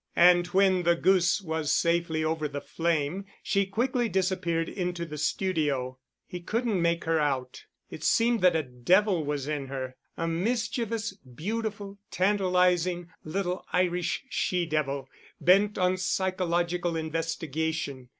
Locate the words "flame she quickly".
2.59-4.09